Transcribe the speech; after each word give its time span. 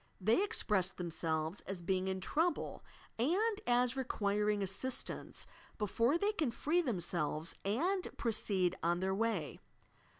They 0.19 0.43
express 0.43 0.89
themselves 0.89 1.61
as 1.67 1.83
being 1.83 2.07
in 2.07 2.21
trouble 2.21 2.83
and 3.19 3.61
as 3.67 3.95
requiring 3.95 4.63
assistance 4.63 5.45
before 5.77 6.17
they 6.17 6.31
can 6.31 6.49
free 6.49 6.81
themselves 6.81 7.53
and 7.63 8.07
proceed 8.17 8.75
on 8.81 8.99
their 9.01 9.13
way. 9.13 9.59